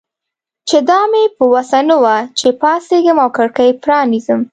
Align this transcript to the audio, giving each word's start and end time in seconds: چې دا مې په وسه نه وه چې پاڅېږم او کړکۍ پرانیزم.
چې 0.69 0.77
دا 0.89 1.01
مې 1.11 1.23
په 1.37 1.43
وسه 1.53 1.79
نه 1.89 1.95
وه 2.03 2.17
چې 2.37 2.47
پاڅېږم 2.61 3.17
او 3.23 3.29
کړکۍ 3.37 3.69
پرانیزم. 3.83 4.41